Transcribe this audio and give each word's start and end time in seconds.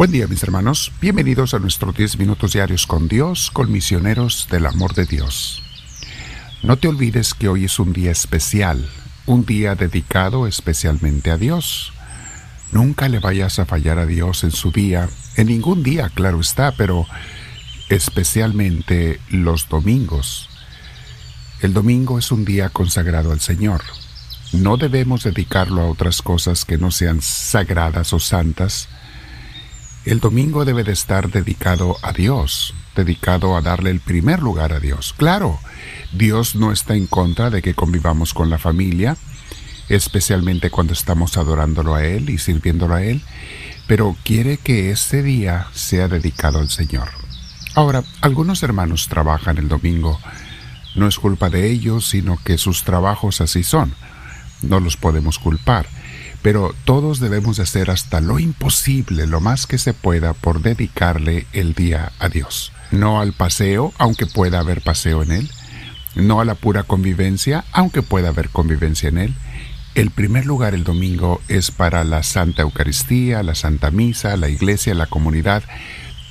Buen 0.00 0.12
día 0.12 0.26
mis 0.26 0.42
hermanos, 0.42 0.92
bienvenidos 0.98 1.52
a 1.52 1.58
nuestros 1.58 1.94
10 1.94 2.16
minutos 2.16 2.54
diarios 2.54 2.86
con 2.86 3.06
Dios, 3.06 3.50
con 3.50 3.70
misioneros 3.70 4.48
del 4.50 4.64
amor 4.64 4.94
de 4.94 5.04
Dios. 5.04 5.62
No 6.62 6.78
te 6.78 6.88
olvides 6.88 7.34
que 7.34 7.48
hoy 7.48 7.66
es 7.66 7.78
un 7.78 7.92
día 7.92 8.10
especial, 8.10 8.88
un 9.26 9.44
día 9.44 9.74
dedicado 9.74 10.46
especialmente 10.46 11.30
a 11.30 11.36
Dios. 11.36 11.92
Nunca 12.72 13.10
le 13.10 13.18
vayas 13.18 13.58
a 13.58 13.66
fallar 13.66 13.98
a 13.98 14.06
Dios 14.06 14.42
en 14.42 14.52
su 14.52 14.72
día, 14.72 15.06
en 15.36 15.48
ningún 15.48 15.82
día, 15.82 16.08
claro 16.08 16.40
está, 16.40 16.72
pero 16.72 17.06
especialmente 17.90 19.20
los 19.28 19.68
domingos. 19.68 20.48
El 21.60 21.74
domingo 21.74 22.18
es 22.18 22.32
un 22.32 22.46
día 22.46 22.70
consagrado 22.70 23.32
al 23.32 23.40
Señor. 23.40 23.82
No 24.54 24.78
debemos 24.78 25.24
dedicarlo 25.24 25.82
a 25.82 25.90
otras 25.90 26.22
cosas 26.22 26.64
que 26.64 26.78
no 26.78 26.90
sean 26.90 27.20
sagradas 27.20 28.14
o 28.14 28.18
santas. 28.18 28.88
El 30.06 30.20
domingo 30.20 30.64
debe 30.64 30.82
de 30.82 30.92
estar 30.92 31.30
dedicado 31.30 31.98
a 32.02 32.12
Dios, 32.12 32.72
dedicado 32.96 33.54
a 33.54 33.60
darle 33.60 33.90
el 33.90 34.00
primer 34.00 34.40
lugar 34.40 34.72
a 34.72 34.80
Dios. 34.80 35.14
Claro, 35.14 35.58
Dios 36.12 36.56
no 36.56 36.72
está 36.72 36.94
en 36.94 37.06
contra 37.06 37.50
de 37.50 37.60
que 37.60 37.74
convivamos 37.74 38.32
con 38.32 38.48
la 38.48 38.56
familia, 38.56 39.18
especialmente 39.90 40.70
cuando 40.70 40.94
estamos 40.94 41.36
adorándolo 41.36 41.94
a 41.94 42.04
Él 42.04 42.30
y 42.30 42.38
sirviéndolo 42.38 42.94
a 42.94 43.02
Él, 43.02 43.22
pero 43.86 44.16
quiere 44.24 44.56
que 44.56 44.90
este 44.90 45.22
día 45.22 45.66
sea 45.74 46.08
dedicado 46.08 46.60
al 46.60 46.70
Señor. 46.70 47.10
Ahora, 47.74 48.02
algunos 48.22 48.62
hermanos 48.62 49.06
trabajan 49.08 49.58
el 49.58 49.68
domingo. 49.68 50.18
No 50.94 51.08
es 51.08 51.18
culpa 51.18 51.50
de 51.50 51.70
ellos, 51.70 52.08
sino 52.08 52.38
que 52.42 52.56
sus 52.56 52.84
trabajos 52.84 53.42
así 53.42 53.62
son. 53.64 53.94
No 54.62 54.80
los 54.80 54.96
podemos 54.96 55.38
culpar, 55.38 55.86
pero 56.42 56.74
todos 56.84 57.20
debemos 57.20 57.58
hacer 57.58 57.90
hasta 57.90 58.20
lo 58.20 58.38
imposible, 58.38 59.26
lo 59.26 59.40
más 59.40 59.66
que 59.66 59.78
se 59.78 59.94
pueda, 59.94 60.32
por 60.32 60.62
dedicarle 60.62 61.46
el 61.52 61.74
día 61.74 62.12
a 62.18 62.28
Dios. 62.28 62.72
No 62.90 63.20
al 63.20 63.32
paseo, 63.32 63.92
aunque 63.98 64.26
pueda 64.26 64.60
haber 64.60 64.82
paseo 64.82 65.22
en 65.22 65.32
él. 65.32 65.50
No 66.14 66.40
a 66.40 66.44
la 66.44 66.56
pura 66.56 66.82
convivencia, 66.82 67.64
aunque 67.72 68.02
pueda 68.02 68.30
haber 68.30 68.48
convivencia 68.48 69.08
en 69.08 69.18
él 69.18 69.34
el 69.94 70.10
primer 70.10 70.46
lugar 70.46 70.74
el 70.74 70.84
domingo 70.84 71.40
es 71.48 71.72
para 71.72 72.04
la 72.04 72.22
Santa 72.22 72.62
Eucaristía, 72.62 73.42
la 73.42 73.56
Santa 73.56 73.90
Misa, 73.90 74.36
la 74.36 74.48
Iglesia, 74.48 74.94
la 74.94 75.06
comunidad, 75.06 75.64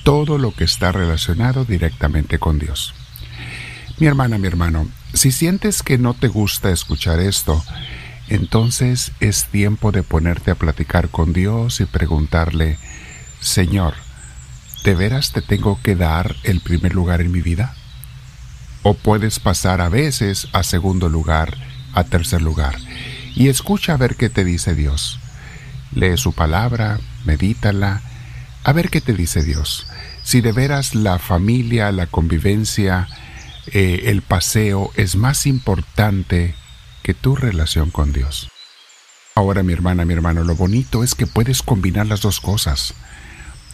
todo 0.03 0.37
lo 0.37 0.53
que 0.53 0.63
está 0.63 0.93
relacionado 0.93 1.65
directamente 1.65 2.39
con 2.39 2.57
Dios. 2.57 2.93
Mi 3.97 4.07
hermana, 4.07 4.37
mi 4.37 4.47
hermano, 4.47 4.87
si 5.13 5.31
sientes 5.31 5.83
que 5.83 5.97
no 5.97 6.13
te 6.13 6.29
gusta 6.29 6.71
escuchar 6.71 7.19
esto, 7.19 7.61
entonces 8.29 9.11
es 9.19 9.45
tiempo 9.45 9.91
de 9.91 10.03
ponerte 10.03 10.51
a 10.51 10.55
platicar 10.55 11.09
con 11.09 11.33
Dios 11.33 11.81
y 11.81 11.85
preguntarle, 11.85 12.77
Señor, 13.39 13.93
¿de 14.83 14.95
veras 14.95 15.31
te 15.31 15.41
tengo 15.41 15.79
que 15.81 15.95
dar 15.95 16.35
el 16.43 16.61
primer 16.61 16.93
lugar 16.93 17.21
en 17.21 17.31
mi 17.31 17.41
vida? 17.41 17.75
¿O 18.83 18.93
puedes 18.93 19.39
pasar 19.39 19.81
a 19.81 19.89
veces 19.89 20.47
a 20.53 20.63
segundo 20.63 21.09
lugar, 21.09 21.57
a 21.93 22.03
tercer 22.03 22.41
lugar? 22.41 22.75
y 23.39 23.47
escucha 23.47 23.93
a 23.93 23.97
ver 23.97 24.15
qué 24.15 24.29
te 24.29 24.43
dice 24.43 24.75
Dios. 24.75 25.17
Lee 25.93 26.17
su 26.17 26.33
palabra, 26.33 26.99
medítala, 27.25 28.01
a 28.65 28.73
ver 28.73 28.89
qué 28.89 29.01
te 29.01 29.13
dice 29.13 29.43
Dios. 29.43 29.87
Si 30.23 30.41
de 30.41 30.51
veras 30.51 30.93
la 30.93 31.19
familia, 31.19 31.91
la 31.91 32.07
convivencia, 32.07 33.07
eh, 33.67 34.03
el 34.07 34.21
paseo 34.21 34.91
es 34.95 35.15
más 35.15 35.45
importante 35.45 36.53
tu 37.13 37.35
relación 37.35 37.89
con 37.91 38.13
Dios. 38.13 38.49
Ahora 39.35 39.63
mi 39.63 39.73
hermana, 39.73 40.05
mi 40.05 40.13
hermano, 40.13 40.43
lo 40.43 40.55
bonito 40.55 41.03
es 41.03 41.15
que 41.15 41.27
puedes 41.27 41.61
combinar 41.61 42.07
las 42.07 42.21
dos 42.21 42.39
cosas. 42.39 42.93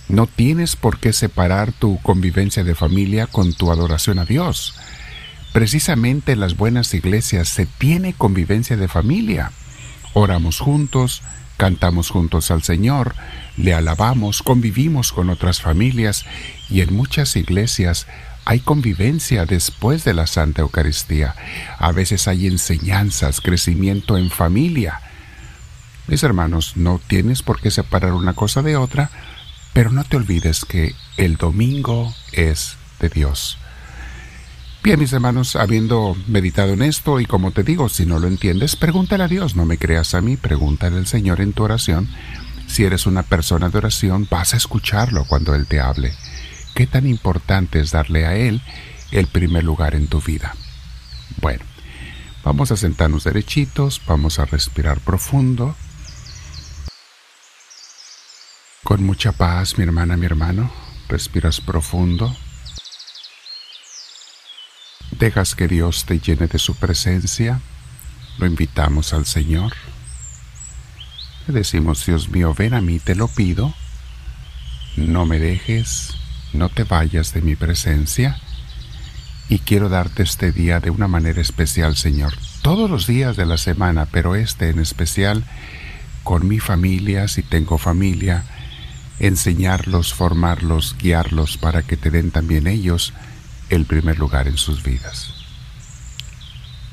No 0.07 0.27
tienes 0.27 0.75
por 0.75 0.99
qué 0.99 1.13
separar 1.13 1.71
tu 1.71 1.99
convivencia 2.01 2.63
de 2.63 2.75
familia 2.75 3.25
con 3.25 3.53
tu 3.53 3.71
adoración 3.71 4.19
a 4.19 4.25
Dios. 4.25 4.75
Precisamente 5.53 6.33
en 6.33 6.41
las 6.41 6.57
buenas 6.57 6.93
iglesias 6.93 7.49
se 7.49 7.65
tiene 7.65 8.13
convivencia 8.13 8.77
de 8.77 8.87
familia. 8.87 9.51
Oramos 10.13 10.59
juntos, 10.59 11.23
cantamos 11.57 12.09
juntos 12.09 12.51
al 12.51 12.61
Señor, 12.61 13.15
le 13.57 13.73
alabamos, 13.73 14.43
convivimos 14.43 15.11
con 15.11 15.29
otras 15.29 15.61
familias 15.61 16.25
y 16.69 16.81
en 16.81 16.93
muchas 16.93 17.35
iglesias 17.35 18.05
hay 18.45 18.59
convivencia 18.59 19.45
después 19.45 20.03
de 20.05 20.13
la 20.13 20.27
Santa 20.27 20.61
Eucaristía. 20.61 21.35
A 21.79 21.91
veces 21.91 22.27
hay 22.27 22.45
enseñanzas, 22.45 23.41
crecimiento 23.41 24.17
en 24.17 24.29
familia. 24.29 25.01
Mis 26.07 26.21
hermanos, 26.21 26.77
no 26.77 27.01
tienes 27.05 27.41
por 27.41 27.59
qué 27.59 27.71
separar 27.71 28.13
una 28.13 28.33
cosa 28.33 28.61
de 28.61 28.77
otra, 28.77 29.09
pero 29.73 29.91
no 29.91 30.03
te 30.03 30.17
olvides 30.17 30.63
que 30.63 30.93
el 31.17 31.37
domingo 31.37 32.13
es 32.31 32.77
de 32.99 33.09
Dios. 33.09 33.57
Bien, 34.83 34.99
mis 34.99 35.13
hermanos, 35.13 35.55
habiendo 35.55 36.15
meditado 36.27 36.73
en 36.73 36.83
esto, 36.83 37.19
y 37.19 37.25
como 37.25 37.49
te 37.49 37.63
digo, 37.63 37.89
si 37.89 38.05
no 38.05 38.19
lo 38.19 38.27
entiendes, 38.27 38.75
pregúntale 38.75 39.23
a 39.23 39.27
Dios, 39.27 39.55
no 39.55 39.65
me 39.65 39.79
creas 39.79 40.13
a 40.13 40.21
mí, 40.21 40.37
pregúntale 40.37 40.97
al 40.97 41.07
Señor 41.07 41.41
en 41.41 41.53
tu 41.53 41.63
oración. 41.63 42.07
Si 42.67 42.83
eres 42.83 43.07
una 43.07 43.23
persona 43.23 43.69
de 43.69 43.79
oración, 43.79 44.27
vas 44.29 44.53
a 44.53 44.57
escucharlo 44.57 45.25
cuando 45.25 45.55
Él 45.55 45.65
te 45.65 45.79
hable. 45.79 46.13
¿Qué 46.75 46.87
tan 46.87 47.07
importante 47.07 47.79
es 47.79 47.91
darle 47.91 48.25
a 48.25 48.35
Él 48.35 48.61
el 49.11 49.27
primer 49.27 49.63
lugar 49.63 49.95
en 49.95 50.07
tu 50.07 50.19
vida? 50.19 50.53
Bueno, 51.37 51.63
vamos 52.43 52.69
a 52.69 52.75
sentarnos 52.75 53.23
derechitos, 53.23 54.01
vamos 54.05 54.39
a 54.39 54.45
respirar 54.45 54.99
profundo. 54.99 55.73
Con 58.83 59.05
mucha 59.05 59.31
paz, 59.31 59.77
mi 59.77 59.85
hermana, 59.85 60.17
mi 60.17 60.25
hermano, 60.25 60.69
respiras 61.07 61.61
profundo. 61.61 62.35
Dejas 65.11 65.55
que 65.55 65.69
Dios 65.69 66.03
te 66.03 66.19
llene 66.19 66.47
de 66.47 66.59
su 66.59 66.75
presencia. 66.75 67.61
Lo 68.37 68.47
invitamos 68.47 69.13
al 69.13 69.25
Señor. 69.25 69.71
Le 71.47 71.53
decimos, 71.53 72.05
Dios 72.05 72.27
mío, 72.27 72.53
ven 72.53 72.73
a 72.73 72.81
mí, 72.81 72.99
te 72.99 73.15
lo 73.15 73.29
pido. 73.29 73.73
No 74.97 75.25
me 75.25 75.39
dejes, 75.39 76.17
no 76.55 76.69
te 76.69 76.83
vayas 76.83 77.33
de 77.33 77.41
mi 77.41 77.55
presencia. 77.55 78.37
Y 79.47 79.59
quiero 79.59 79.89
darte 79.89 80.23
este 80.23 80.51
día 80.51 80.79
de 80.79 80.89
una 80.89 81.07
manera 81.07 81.41
especial, 81.41 81.95
Señor. 81.95 82.33
Todos 82.61 82.89
los 82.89 83.05
días 83.05 83.35
de 83.35 83.45
la 83.45 83.57
semana, 83.57 84.07
pero 84.11 84.35
este 84.35 84.69
en 84.69 84.79
especial, 84.79 85.43
con 86.23 86.47
mi 86.47 86.59
familia, 86.59 87.27
si 87.27 87.43
tengo 87.43 87.77
familia, 87.77 88.43
enseñarlos, 89.19 90.13
formarlos, 90.13 90.95
guiarlos 90.97 91.57
para 91.57 91.83
que 91.83 91.97
te 91.97 92.09
den 92.09 92.31
también 92.31 92.67
ellos 92.67 93.13
el 93.69 93.85
primer 93.85 94.17
lugar 94.17 94.47
en 94.47 94.57
sus 94.57 94.83
vidas. 94.83 95.33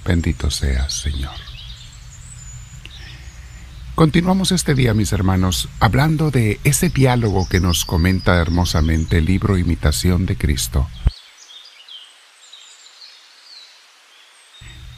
Bendito 0.04 0.50
seas, 0.50 0.92
Señor. 0.92 1.51
Continuamos 4.02 4.50
este 4.50 4.74
día, 4.74 4.94
mis 4.94 5.12
hermanos, 5.12 5.68
hablando 5.78 6.32
de 6.32 6.58
ese 6.64 6.88
diálogo 6.88 7.48
que 7.48 7.60
nos 7.60 7.84
comenta 7.84 8.40
hermosamente 8.40 9.18
el 9.18 9.26
libro 9.26 9.58
Imitación 9.58 10.26
de 10.26 10.36
Cristo. 10.36 10.88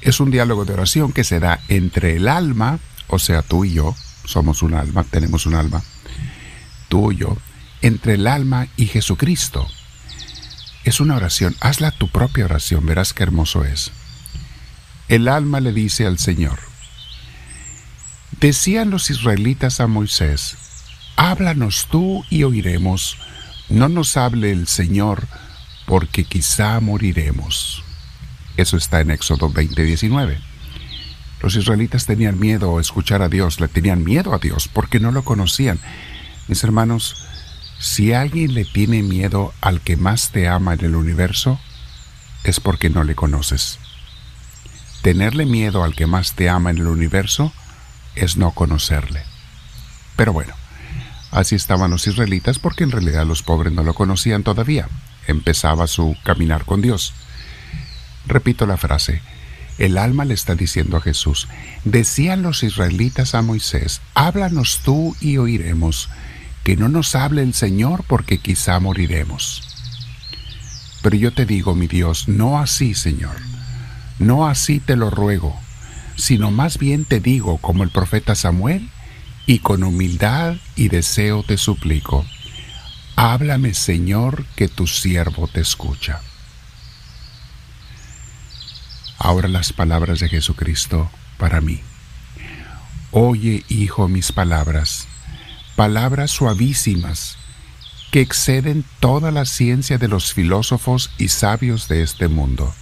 Es 0.01 0.21
un 0.21 0.31
diálogo 0.31 0.65
de 0.65 0.73
oración 0.73 1.13
que 1.13 1.23
se 1.23 1.39
da 1.39 1.61
entre 1.69 2.17
el 2.17 2.29
alma, 2.29 2.79
o 3.09 3.19
sea, 3.19 3.43
tú 3.43 3.67
y 3.67 3.75
yo, 3.75 3.95
somos 4.25 4.63
un 4.63 4.73
alma, 4.73 5.05
tenemos 5.05 5.45
un 5.45 5.55
alma, 5.55 5.83
tú 6.89 7.13
y 7.13 7.17
yo, 7.17 7.37
entre 7.83 8.15
el 8.15 8.27
alma 8.27 8.69
y 8.79 8.87
Jesucristo, 8.87 9.69
es 10.85 10.99
una 11.01 11.17
oración, 11.17 11.55
hazla 11.61 11.91
tu 11.91 12.09
propia 12.09 12.47
oración, 12.47 12.87
verás 12.87 13.13
qué 13.13 13.25
hermoso 13.25 13.67
es. 13.67 13.93
El 15.09 15.29
alma 15.29 15.61
le 15.61 15.75
dice 15.75 16.07
al 16.07 16.19
Señor, 16.19 16.59
decían 18.49 18.91
los 18.91 19.09
israelitas 19.09 19.81
a 19.81 19.87
Moisés, 19.87 20.59
háblanos 21.17 21.89
tú 21.91 22.27
y 22.29 22.43
oiremos, 22.43 23.17
no 23.71 23.89
nos 23.89 24.19
hable 24.19 24.53
el 24.53 24.69
Señor, 24.69 25.27
porque 25.87 26.25
quizá 26.25 26.79
moriremos. 26.81 27.83
Eso 28.59 28.77
está 28.77 29.01
en 29.01 29.13
Éxodo 29.13 29.49
20:19. 29.49 30.37
Los 31.41 31.57
israelitas 31.57 32.05
tenían 32.05 32.39
miedo 32.39 32.77
a 32.77 32.83
escuchar 32.83 33.23
a 33.23 33.31
Dios, 33.31 33.61
le 33.61 33.69
tenían 33.69 34.05
miedo 34.05 34.35
a 34.35 34.39
Dios 34.39 34.69
porque 34.69 35.01
no 35.01 35.11
lo 35.11 35.25
conocían. 35.25 35.81
Mis 36.47 36.63
hermanos, 36.65 37.17
si 37.79 38.13
alguien 38.13 38.53
le 38.53 38.67
tiene 38.67 39.03
miedo 39.03 39.55
al 39.63 39.81
que 39.81 39.97
más 39.97 40.33
te 40.33 40.49
ama 40.49 40.75
en 40.75 40.85
el 40.85 40.97
universo, 40.97 41.59
es 42.45 42.61
porque 42.61 42.91
no 42.91 43.05
le 43.05 43.15
conoces. 43.15 43.79
Tenerle 45.01 45.47
miedo 45.47 45.83
al 45.83 45.95
que 45.95 46.07
más 46.07 46.35
te 46.35 46.51
ama 46.51 46.69
en 46.69 46.77
el 46.77 46.89
universo 46.89 47.51
es 48.17 48.37
no 48.37 48.53
conocerle. 48.53 49.23
Pero 50.17 50.33
bueno, 50.33 50.55
así 51.31 51.55
estaban 51.55 51.91
los 51.91 52.07
israelitas 52.07 52.59
porque 52.59 52.85
en 52.85 52.91
realidad 52.91 53.27
los 53.27 53.43
pobres 53.43 53.73
no 53.73 53.83
lo 53.83 53.95
conocían 53.95 54.43
todavía. 54.43 54.89
Empezaba 55.27 55.87
su 55.87 56.17
caminar 56.23 56.65
con 56.65 56.83
Dios. 56.83 57.15
Repito 58.27 58.67
la 58.67 58.77
frase. 58.77 59.23
El 59.79 59.99
alma 59.99 60.25
le 60.25 60.35
está 60.35 60.55
diciendo 60.55 60.97
a 60.97 61.01
Jesús, 61.01 61.49
decían 61.85 62.43
los 62.43 62.63
israelitas 62.63 63.35
a 63.35 63.43
Moisés, 63.43 64.01
háblanos 64.15 64.81
tú 64.85 65.17
y 65.21 65.37
oiremos 65.39 66.09
que 66.63 66.77
no 66.77 66.89
nos 66.89 67.17
hable 67.17 67.43
el 67.43 67.55
Señor 67.55 68.05
porque 68.07 68.39
quizá 68.39 68.79
moriremos. 68.79 69.63
Pero 71.03 71.17
yo 71.17 71.33
te 71.33 71.45
digo, 71.45 71.75
mi 71.75 71.89
Dios, 71.89 72.29
no 72.29 72.59
así, 72.61 72.95
Señor, 72.95 73.37
no 74.19 74.47
así 74.47 74.79
te 74.79 74.97
lo 74.97 75.11
ruego, 75.11 75.61
sino 76.17 76.51
más 76.51 76.79
bien 76.79 77.05
te 77.05 77.21
digo, 77.21 77.59
como 77.59 77.83
el 77.83 77.91
profeta 77.91 78.35
Samuel, 78.35 78.89
y 79.47 79.59
con 79.59 79.83
humildad 79.85 80.57
y 80.75 80.89
deseo 80.89 81.43
te 81.43 81.59
suplico, 81.59 82.25
háblame, 83.17 83.75
Señor, 83.75 84.47
que 84.57 84.69
tu 84.69 84.87
siervo 84.87 85.49
te 85.49 85.61
escucha. 85.61 86.21
Ahora 89.19 89.49
las 89.49 89.73
palabras 89.73 90.21
de 90.21 90.29
Jesucristo 90.29 91.11
para 91.39 91.61
mí. 91.61 91.81
Oye, 93.11 93.65
Hijo, 93.69 94.09
mis 94.09 94.33
palabras, 94.33 95.07
palabras 95.77 96.31
suavísimas 96.31 97.37
que 98.11 98.21
exceden 98.21 98.85
toda 99.01 99.31
la 99.31 99.45
ciencia 99.45 99.99
de 99.99 100.09
los 100.09 100.33
filósofos 100.33 101.11
y 101.19 101.29
sabios 101.29 101.89
de 101.89 102.03
este 102.03 102.29
mundo. 102.29 102.75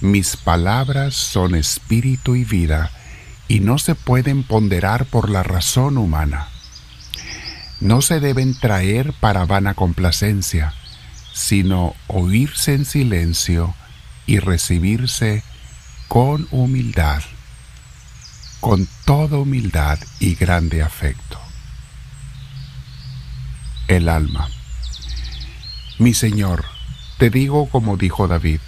Mis 0.00 0.38
palabras 0.38 1.14
son 1.14 1.54
espíritu 1.54 2.34
y 2.34 2.44
vida, 2.44 2.90
y 3.48 3.60
no 3.60 3.76
se 3.76 3.94
pueden 3.94 4.44
ponderar 4.44 5.04
por 5.04 5.28
la 5.28 5.42
razón 5.42 5.98
humana. 5.98 6.48
No 7.80 8.00
se 8.00 8.18
deben 8.18 8.58
traer 8.58 9.12
para 9.12 9.44
vana 9.44 9.74
complacencia, 9.74 10.72
sino 11.34 11.94
oírse 12.06 12.72
en 12.72 12.86
silencio 12.86 13.74
y 14.24 14.38
recibirse 14.38 15.42
con 16.08 16.48
humildad, 16.50 17.22
con 18.60 18.88
toda 19.04 19.36
humildad 19.36 19.98
y 20.18 20.34
grande 20.34 20.82
afecto. 20.82 21.38
El 23.86 24.08
alma. 24.08 24.48
Mi 25.98 26.14
Señor, 26.14 26.64
te 27.18 27.28
digo 27.28 27.68
como 27.68 27.98
dijo 27.98 28.28
David, 28.28 28.60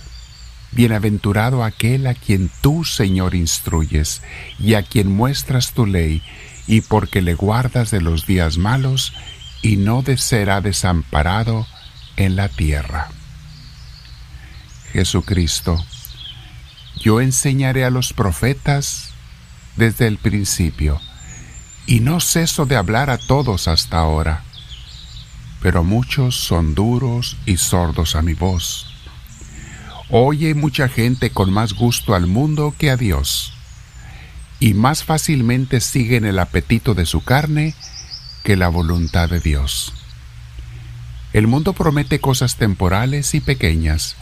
Bienaventurado 0.72 1.64
aquel 1.64 2.06
a 2.06 2.14
quien 2.14 2.50
tú, 2.62 2.84
Señor, 2.84 3.34
instruyes 3.34 4.22
y 4.58 4.72
a 4.74 4.82
quien 4.82 5.14
muestras 5.14 5.72
tu 5.72 5.84
ley, 5.84 6.22
y 6.66 6.80
porque 6.80 7.20
le 7.20 7.34
guardas 7.34 7.90
de 7.90 8.00
los 8.00 8.26
días 8.26 8.56
malos, 8.56 9.12
y 9.60 9.76
no 9.76 10.02
de 10.02 10.16
será 10.16 10.62
desamparado 10.62 11.66
en 12.16 12.36
la 12.36 12.48
tierra. 12.48 13.08
Jesucristo, 14.92 15.84
yo 16.96 17.20
enseñaré 17.20 17.84
a 17.84 17.90
los 17.90 18.14
profetas 18.14 19.10
desde 19.76 20.06
el 20.06 20.16
principio, 20.16 21.00
y 21.86 22.00
no 22.00 22.18
ceso 22.20 22.64
de 22.64 22.76
hablar 22.76 23.10
a 23.10 23.18
todos 23.18 23.68
hasta 23.68 23.98
ahora, 23.98 24.42
pero 25.60 25.84
muchos 25.84 26.34
son 26.34 26.74
duros 26.74 27.36
y 27.44 27.58
sordos 27.58 28.16
a 28.16 28.22
mi 28.22 28.32
voz 28.32 28.91
Oye 30.14 30.54
mucha 30.54 30.90
gente 30.90 31.30
con 31.30 31.50
más 31.50 31.72
gusto 31.72 32.14
al 32.14 32.26
mundo 32.26 32.74
que 32.76 32.90
a 32.90 32.98
Dios, 32.98 33.54
y 34.60 34.74
más 34.74 35.04
fácilmente 35.04 35.80
siguen 35.80 36.26
el 36.26 36.38
apetito 36.38 36.92
de 36.92 37.06
su 37.06 37.24
carne 37.24 37.74
que 38.44 38.58
la 38.58 38.68
voluntad 38.68 39.30
de 39.30 39.40
Dios. 39.40 39.94
El 41.32 41.46
mundo 41.46 41.72
promete 41.72 42.20
cosas 42.20 42.56
temporales 42.56 43.34
y 43.34 43.40
pequeñas, 43.40 44.16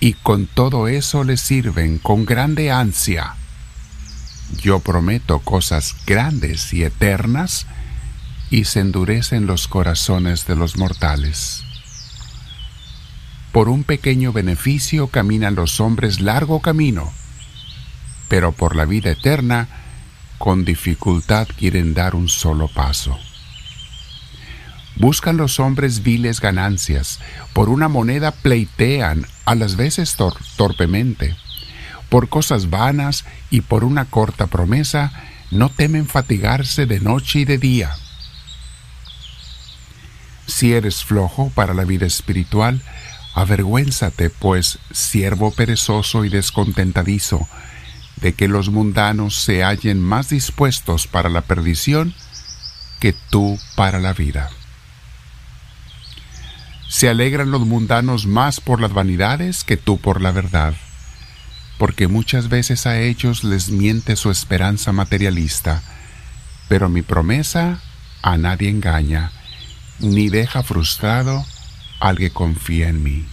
y 0.00 0.14
con 0.14 0.48
todo 0.48 0.88
eso 0.88 1.22
le 1.22 1.36
sirven 1.36 1.98
con 1.98 2.26
grande 2.26 2.72
ansia. 2.72 3.36
Yo 4.60 4.80
prometo 4.80 5.38
cosas 5.38 5.94
grandes 6.08 6.72
y 6.72 6.82
eternas, 6.82 7.68
y 8.50 8.64
se 8.64 8.80
endurecen 8.80 9.46
los 9.46 9.68
corazones 9.68 10.48
de 10.48 10.56
los 10.56 10.76
mortales. 10.76 11.62
Por 13.52 13.68
un 13.68 13.82
pequeño 13.82 14.32
beneficio 14.32 15.08
caminan 15.08 15.56
los 15.56 15.80
hombres 15.80 16.20
largo 16.20 16.60
camino, 16.60 17.12
pero 18.28 18.52
por 18.52 18.76
la 18.76 18.84
vida 18.84 19.10
eterna, 19.10 19.68
con 20.38 20.64
dificultad 20.64 21.48
quieren 21.58 21.92
dar 21.92 22.14
un 22.14 22.28
solo 22.28 22.68
paso. 22.68 23.18
Buscan 24.94 25.36
los 25.36 25.58
hombres 25.58 26.02
viles 26.02 26.40
ganancias, 26.40 27.18
por 27.52 27.68
una 27.68 27.88
moneda 27.88 28.30
pleitean, 28.30 29.26
a 29.46 29.54
las 29.56 29.74
veces 29.74 30.16
torpemente. 30.56 31.36
Por 32.08 32.28
cosas 32.28 32.70
vanas 32.70 33.24
y 33.50 33.62
por 33.62 33.82
una 33.82 34.04
corta 34.04 34.46
promesa, 34.46 35.12
no 35.50 35.70
temen 35.70 36.06
fatigarse 36.06 36.86
de 36.86 37.00
noche 37.00 37.40
y 37.40 37.44
de 37.44 37.58
día. 37.58 37.96
Si 40.46 40.72
eres 40.72 41.04
flojo 41.04 41.50
para 41.54 41.74
la 41.74 41.84
vida 41.84 42.06
espiritual, 42.06 42.82
Avergüénzate, 43.34 44.30
pues, 44.30 44.78
siervo 44.92 45.52
perezoso 45.52 46.24
y 46.24 46.28
descontentadizo, 46.28 47.48
de 48.16 48.34
que 48.34 48.48
los 48.48 48.68
mundanos 48.68 49.42
se 49.42 49.62
hallen 49.62 50.00
más 50.00 50.28
dispuestos 50.28 51.06
para 51.06 51.28
la 51.28 51.42
perdición 51.42 52.14
que 52.98 53.14
tú 53.30 53.58
para 53.76 53.98
la 53.98 54.12
vida. 54.12 54.50
Se 56.88 57.08
alegran 57.08 57.50
los 57.50 57.62
mundanos 57.62 58.26
más 58.26 58.60
por 58.60 58.80
las 58.80 58.92
vanidades 58.92 59.64
que 59.64 59.76
tú 59.76 59.98
por 59.98 60.20
la 60.20 60.32
verdad, 60.32 60.74
porque 61.78 62.08
muchas 62.08 62.48
veces 62.48 62.86
a 62.86 63.00
ellos 63.00 63.44
les 63.44 63.70
miente 63.70 64.16
su 64.16 64.30
esperanza 64.30 64.92
materialista, 64.92 65.82
pero 66.68 66.88
mi 66.88 67.02
promesa 67.02 67.80
a 68.22 68.36
nadie 68.36 68.68
engaña, 68.68 69.32
ni 69.98 70.28
deja 70.28 70.62
frustrado 70.62 71.46
al 72.00 72.16
que 72.16 72.30
confía 72.30 72.88
en 72.88 73.02
mí. 73.02 73.26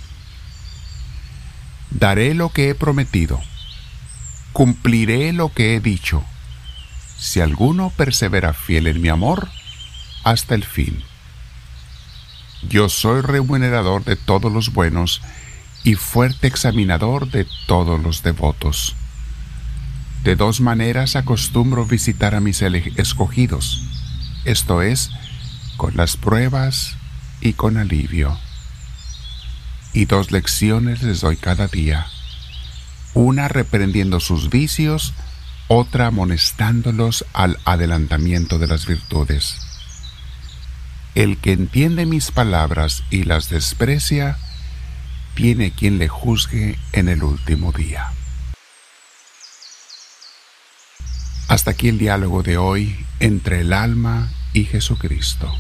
Daré 1.90 2.34
lo 2.34 2.50
que 2.50 2.70
he 2.70 2.76
prometido, 2.76 3.42
cumpliré 4.52 5.32
lo 5.34 5.52
que 5.54 5.76
he 5.76 5.80
dicho, 5.80 6.24
si 7.18 7.40
alguno 7.40 7.90
persevera 7.92 8.54
fiel 8.54 8.88
en 8.88 9.02
mi 9.02 9.08
amor 9.08 9.50
hasta 10.24 10.54
el 10.54 10.66
fin. 10.66 11.02
Yo 12.70 12.90
soy 12.90 13.22
remunerador 13.22 14.04
de 14.04 14.18
todos 14.18 14.52
los 14.52 14.74
buenos 14.74 15.22
y 15.84 15.96
fuerte 15.96 16.48
examinador 16.48 17.32
de 17.32 17.48
todos 17.66 18.02
los 18.02 18.22
devotos. 18.22 18.96
De 20.24 20.36
dos 20.36 20.60
maneras 20.60 21.16
acostumbro 21.16 21.86
visitar 21.86 22.36
a 22.36 22.42
mis 22.42 22.62
escogidos, 22.62 23.84
esto 24.44 24.82
es, 24.82 25.12
con 25.78 25.96
las 25.96 26.18
pruebas 26.18 26.98
y 27.40 27.54
con 27.54 27.78
alivio 27.78 28.38
y 29.98 30.06
dos 30.06 30.32
lecciones 30.32 31.02
les 31.02 31.22
doy 31.22 31.38
cada 31.38 31.66
día, 31.66 32.06
una 33.16 33.48
reprendiendo 33.48 34.20
sus 34.20 34.52
vicios, 34.52 35.16
otra 35.70 36.06
amonestándolos 36.06 37.26
al 37.34 37.58
adelantamiento 37.66 38.60
de 38.60 38.68
las 38.68 38.86
virtudes. 38.86 39.58
El 41.16 41.40
que 41.40 41.52
entiende 41.52 42.06
mis 42.06 42.30
palabras 42.30 43.06
y 43.10 43.24
las 43.24 43.50
desprecia, 43.50 44.38
tiene 45.34 45.72
quien 45.72 45.98
le 45.98 46.08
juzgue 46.08 46.78
en 46.94 47.10
el 47.10 47.24
último 47.24 47.72
día. 47.72 48.12
Hasta 51.48 51.72
aquí 51.72 51.90
el 51.90 51.98
diálogo 51.98 52.44
de 52.44 52.60
hoy 52.60 53.04
entre 53.20 53.62
el 53.62 53.74
alma 53.74 54.30
y 54.54 54.66
Jesucristo. 54.66 55.52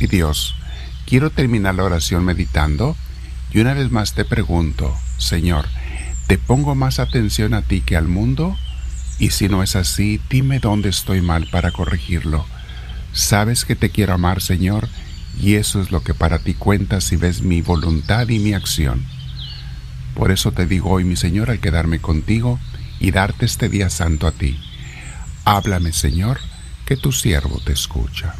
Y 0.00 0.06
Dios, 0.06 0.54
Quiero 1.12 1.28
terminar 1.28 1.74
la 1.74 1.84
oración 1.84 2.24
meditando 2.24 2.96
y 3.52 3.60
una 3.60 3.74
vez 3.74 3.90
más 3.90 4.14
te 4.14 4.24
pregunto, 4.24 4.96
Señor, 5.18 5.66
¿te 6.26 6.38
pongo 6.38 6.74
más 6.74 6.98
atención 7.00 7.52
a 7.52 7.60
ti 7.60 7.82
que 7.82 7.98
al 7.98 8.08
mundo? 8.08 8.56
Y 9.18 9.28
si 9.28 9.50
no 9.50 9.62
es 9.62 9.76
así, 9.76 10.22
dime 10.30 10.58
dónde 10.58 10.88
estoy 10.88 11.20
mal 11.20 11.50
para 11.50 11.70
corregirlo. 11.70 12.46
Sabes 13.12 13.66
que 13.66 13.76
te 13.76 13.90
quiero 13.90 14.14
amar, 14.14 14.40
Señor, 14.40 14.88
y 15.38 15.56
eso 15.56 15.82
es 15.82 15.90
lo 15.90 16.02
que 16.02 16.14
para 16.14 16.38
ti 16.38 16.54
cuenta 16.54 17.02
si 17.02 17.16
ves 17.16 17.42
mi 17.42 17.60
voluntad 17.60 18.26
y 18.30 18.38
mi 18.38 18.54
acción. 18.54 19.04
Por 20.14 20.30
eso 20.30 20.52
te 20.52 20.64
digo 20.64 20.92
hoy, 20.92 21.04
mi 21.04 21.16
Señor, 21.16 21.50
al 21.50 21.60
quedarme 21.60 22.00
contigo 22.00 22.58
y 23.00 23.10
darte 23.10 23.44
este 23.44 23.68
día 23.68 23.90
santo 23.90 24.26
a 24.26 24.32
ti. 24.32 24.58
Háblame, 25.44 25.92
Señor, 25.92 26.38
que 26.86 26.96
tu 26.96 27.12
siervo 27.12 27.60
te 27.62 27.74
escucha. 27.74 28.34